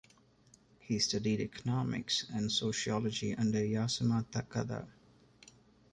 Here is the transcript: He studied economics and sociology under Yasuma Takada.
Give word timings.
He 0.79 0.97
studied 0.97 1.41
economics 1.41 2.25
and 2.33 2.51
sociology 2.51 3.35
under 3.35 3.59
Yasuma 3.59 4.25
Takada. 4.31 4.87